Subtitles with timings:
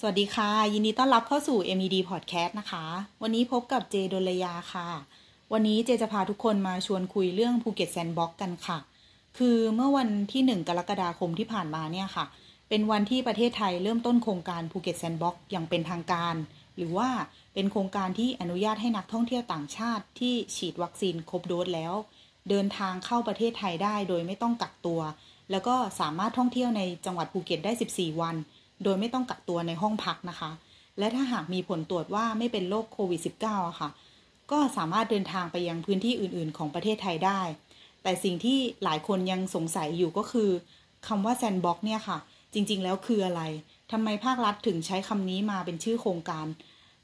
[0.00, 2.84] สวัสดีค่ะ ยินดีต้อนรับเข้าสู่ MED Podcast นะคะ
[3.22, 4.88] วันนี้พบกับเจดลยาค่ะ
[5.52, 8.78] วันนี้เจจะพาทุกคนมาชวนคุยเรื่องภูเก็ต sandbox กันค่ะ
[9.38, 12.24] คือเมื่อวันที่ 1 กรกฎาคมที่ผ่านมาเนี่ยค่ะ
[12.68, 16.34] เป็นวันที่ประเทศไทยเริ่มต้นโครงการภูเก็ต sandbox อย่างเป็นทางการ
[16.76, 17.08] หรือว่า
[17.54, 21.94] เป็นโครงการที่อนุญาตให้นักท่องเที่ยวต่างชาติที่ฉีดวัคซีนครบโดสแล้ว
[22.48, 25.00] เดินทางเข้าประเทศไทยได้โดยไม่ต้องกักตัว
[25.50, 28.36] แล้วก็สามารถท่องเที่ยวในจังหวัดภูเก็ตได้ 14 วัน
[28.82, 30.50] โดยไม่ต้องกักตัวในห้องพักนะคะ
[30.98, 33.90] และถ้าหากมีผลตรวจว่าไม่เป็นโรคโควิด -19 อะค่ะ
[34.50, 37.40] ก็สามารถเดินทางไปยังพื้นที่อื่น ๆ ของประเทศไทยได้
[38.02, 40.50] แต่สิ่งที่หลายคนยังสงสัยอยู่ก็คือ
[41.06, 42.18] คำว่าแซนบ็อกเนี่ยค่ะ
[42.54, 43.42] จริง ๆ แล้วคืออะไร
[43.92, 46.46] ทำไมภาครัฐถึงใช้คำนี้มาเป็นชื่อโครงการ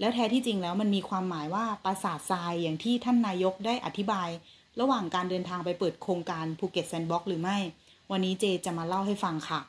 [0.00, 4.28] แล้วแท้ที่จริงแล้วมันมีความหมายว่าปราสาททรายอย่างที่ท่านนายกได้อธิบาย
[4.80, 7.58] ระหว่างการเดินทางไปเปิดโครงการภูเก็ต sandbox หรือไม่
[8.10, 9.60] วันนี้เจจะมาเล่าให้ฟังค่ะ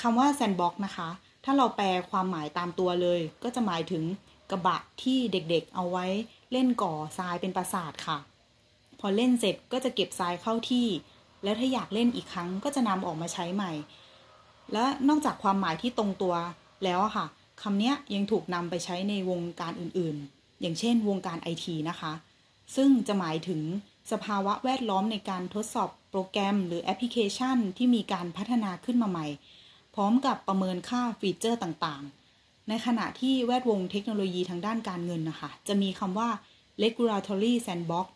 [0.00, 1.08] คำว่า sandbox นะคะ
[1.44, 4.02] ถ้าเราแปลความหมายตามตัวเลย ก็จะหมายถึง
[4.50, 6.06] กระบะที่เด็กๆ เอาไว้
[6.52, 8.18] เล่นก่อทรายเป็นปราสาทค่ะ
[9.00, 10.86] พอเล่นเสร็จก็จะเก็บทรายเข้าที่
[11.42, 13.72] แล้วถ้าอยากเล่นอีกครั้งก็จะนำออกมาใช้ใหม่
[14.72, 16.34] และนอกจากความหมายที่ตรงตัว
[16.84, 17.26] แล้วค่ะ
[17.62, 22.12] คำนี้ยังถูกนำไปใช้ในวงการอื่นๆ อย่างเช่น วงการไอทีนะคะ
[22.76, 23.60] ซึ่งจะหมายถึง
[24.12, 29.26] สภาวะแวดล้อมในการทดสอบโปรแกรมหรือแอปพลิเคชันที่มีการพัฒนาขึ้นมาใหม่
[29.98, 36.28] พร้อมกับประเมินค่าฟีเจอร์ต่างๆ ในขณะที่แวดวงเทคโนโลยีทางด้านการเงินนะคะ จะมีคำว่า
[36.82, 38.06] regulatory sandbox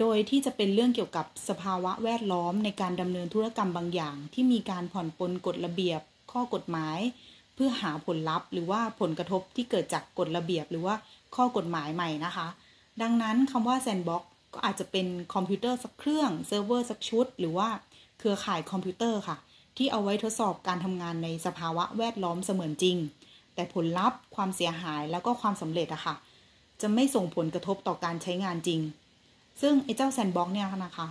[0.00, 6.00] โดยที่จะเป็นเรื่องเกี่ยวกับสภาวะแวดล้อมในการดำเนินธุรกรรมบางอย่าง ที่มีการผ่อนปลนกฎระเบียบ
[6.32, 6.98] ข้อกฎหมาย
[7.54, 10.94] เพื่อหาผลลัพธ์ หรือว่าผลกระทบที่เกิดจากกฎระเบียบ หรือว่า
[11.36, 12.48] ข้อกฎหมายใหม่นะคะ
[13.02, 14.22] ดังนั้นคำว่า sandbox
[14.54, 17.68] ก็อาจจะเป็นคอมพิวเตอร์สักเครื่องเซิร์ฟเวอร์สักชุด หรือว่า
[18.18, 19.36] เครือข่ายคอมพิวเตอร์ค่ะ
[19.76, 22.96] ที่เอาไว้ทดสอบการทำงานในสภาวะแวดล้อมเสมือนจริง
[23.54, 26.14] แต่ผลลัพธ์ ความเสียหายแล้วก็ความสำเร็จอะค่ะ
[26.80, 28.80] จะไม่ส่งผลกระทบต่อการใช้งานจริง
[29.60, 31.06] ซึ่งไอ้เจ้า sandbox เนี่ยนะคะ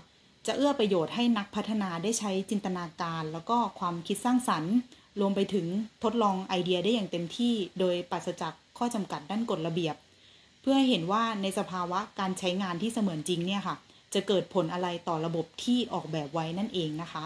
[0.46, 4.76] จะเอื้อประโยชน์ให้นักพัฒนาได้ใช้จินตนาการ แล้วก็ความคิดสร้างสรรค์
[5.20, 5.68] รวมไปถึง
[6.04, 9.96] ทดลองไอเดียได้อย่างเต็มที่ โดยปราศจากข้อจำกัดด้านกฎระเบียบ
[10.62, 13.76] เพื่อให้เห็นว่าในสภาวะการใช้งานที่เสมือนจริงเนี่ยค่ะ
[14.14, 17.24] จะเกิดผลอะไรต่อระบบที่ออกแบบไว้นั่นเองนะคะ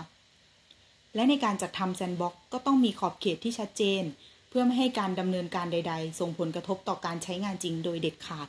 [1.15, 4.03] และในการจัดทำแซนด์บ็อกก็ต้องมีขอบเขตที่ชัดเจน
[4.49, 8.47] เพื่อไม่ให้การดำเนินการใด ๆ ส่งผลกระทบต่อการใช้งานจริงโดยเด็ดขาด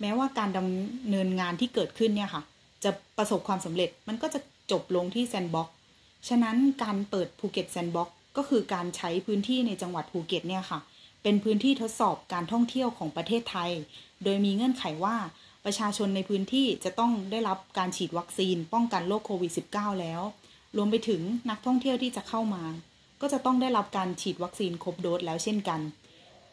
[0.00, 2.42] แม้ว่าการดำเนินงานที่เกิดขึ้นเนี่ยค่ะ
[2.84, 4.40] จะประสบความสำเร็จมันก็จะ
[4.70, 5.68] จบลงที่ sandbox
[6.28, 10.80] ฉะนั้นการเปิดภูเก็ต sandbox ก็คือการใช้พื้นที่ในจังหวัดภูเก็ตเนี่ยค่ะ
[11.22, 13.70] เป็นพื้นที่ทดสอบการท่องเที่ยวของประเทศไทย
[14.24, 15.16] โดยมีเงื่อนไขว่า
[15.64, 20.22] ประชาชนในพื้นที่จะต้องได้รับการฉีดวัคซีนป้องกันโรคโควิด -19 แล้ว
[20.76, 22.64] รวมไปถึงนักท่องเที่ยวที่จะเข้ามา
[23.20, 25.80] ก็จะต้องได้รับการฉีดวัคซีนครบโดสแล้วเช่นกัน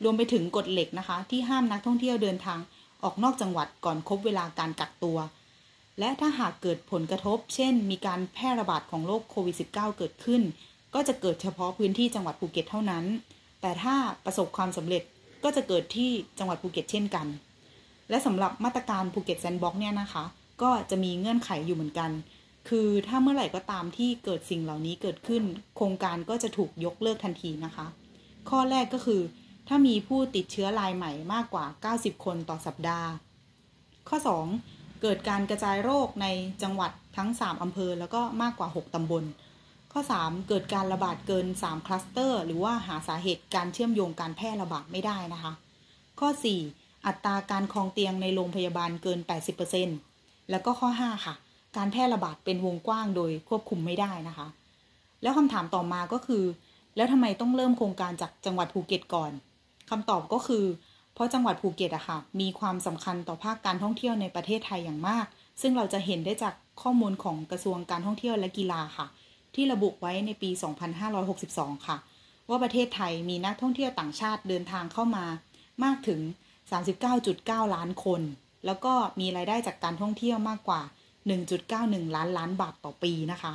[0.04, 2.60] รวมไปถึงกฎเหล็กนะคะ ที่ห้ามนักท่องเที่ยวเดินทาง
[3.04, 5.18] ออกนอกจังหวัดก่อนครบเวลาการกักตัว
[6.00, 10.42] และถ้าหากเกิดผลกระทบ เช่น มีการแพร่ระบาดของโรคโควิด -19 เกิดขึ้น
[10.94, 13.06] ก็จะเกิดเฉพาะพื้นที่จังหวัดภูเก็ตเท่านั้น
[13.62, 13.96] แต่ถ้า
[14.26, 15.04] ประสบความสำเร็จ
[15.44, 17.28] ก็จะเกิดที่จังหวัดภูเก็ตเช่นกัน
[18.10, 20.24] และสำหรับมาตรการภูเก็ต sandbox เนี่ยนะคะ
[20.62, 22.12] ก็จะมีเงื่อนไขอยู่เหมือนกัน
[22.70, 25.44] คือถ้าเมื่อไหร่ก็ตามที่เกิดสิ่งเหล่านี้เกิดขึ้น
[25.76, 27.88] โครงการก็จะถูกยกเลิกทันทีนะคะ
[28.50, 29.22] ข้อแรกก็คือ
[29.68, 33.10] ถ้ามีผู้ติดเชื้อรายใหม่มากกว่า 90 คนต่อสัปดาห์
[34.10, 34.18] ข้อ
[34.60, 36.28] 2 เกิดการกระจายโรคใน
[36.64, 39.24] จังหวัดทั้ง 3 อำเภอ แล้วก็มากกว่า 6 ตำบล
[39.92, 45.54] ข้อ 3 เกิดการระบาดเกิน 3 คลัสเตอร์ หรือว่าหาสาเหตุการเชื่อมโยงการแพร่ระบาดไม่ได้นะคะ
[46.20, 46.30] ข้อ
[46.68, 49.20] 4 อัตราการครองเตียงในโรงพยาบาลเกิน
[49.86, 51.36] 80%แล้วก็ข้อ 5 ค่ะ
[51.78, 54.48] การแพร่ระบาดเป็นวงกว้างโดยควบคุมไม่ได้นะคะ
[55.22, 56.44] แล้วคำถามต่อมาก็คือ
[56.96, 59.32] แล้วทำไมต้องเริ่มโครงการจากจังหวัดภูเก็ตก่อน
[59.90, 60.66] คำตอบก็คือ
[61.14, 65.26] เพราะจังหวัดภูเก็ตอะค่ะมีความสำคัญต่อภาคการท่องเที่ยวในประเทศไทยอย่างมาก
[65.62, 69.08] ซึ่งเราจะเห็นได้จากข้อมูลของกระทรวงการท่องเที่ยวและกีฬาค่ะ
[69.56, 70.50] ที่ระบุไว้ในปี
[71.34, 71.98] 2562 ค่ะ
[72.50, 75.26] ว่าประเทศไทยมีนักท่องเที่ยวต่างชาติเดินทางเข้ามา
[75.84, 76.20] มากถึง
[76.98, 78.22] 39.9 ล้านคน
[78.66, 80.82] แล้วก็มีรายได้จากการท่องเที่ยวมากกว่า
[81.52, 83.54] 1.91 ล้านล้านบาทต่อปีนะคะ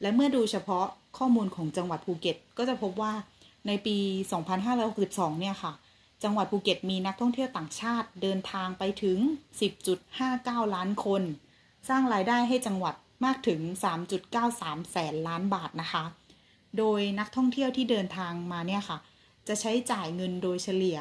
[0.00, 0.86] และเมื่อดูเฉพาะ
[1.18, 3.12] ข้อมูลของจังหวัดภูเก็ต ก็จะพบว่า
[3.66, 3.96] ในปี
[4.68, 5.72] 2562 เนี่ยค่ะ
[6.22, 9.18] จังหวัดภูเก็ตมีนักท่องเที่ยวต่างชาติเดินทางไปถึง
[9.96, 11.22] 10.59 ล้านคน
[11.88, 12.94] สร้างรายได้ให้จังหวัด
[13.24, 13.60] มากถึง
[14.26, 16.04] 3.93 แสนล้านบาทนะคะ
[16.78, 18.98] โดยนักท่องเที่ยวที่เดินทางมาเนี่ยค่ะ
[19.48, 20.98] จะใช้จ่ายเงินโดยเฉลี่ย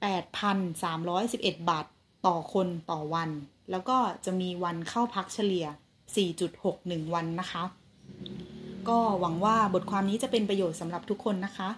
[0.00, 1.86] 8,311 บาท
[2.26, 3.30] ต่อคนต่อวัน
[3.70, 5.66] แล้วก็จะมีวันเข้าพักเฉลี่ย
[6.38, 7.62] 4.61 วันนะคะ
[8.88, 11.68] ก็หวังว่าบทความนี้จะเป็นประโยชน์สำหรับทุกคนนะคะ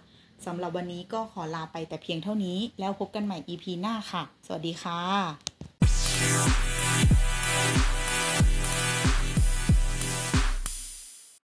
[0.46, 6.69] สำหรับวันนี้ก็ขอลาไปแต่เพียงเท่านี้ แล้วพบกันใหม่ EP หน้าค่ะ สวัสดีค่ะ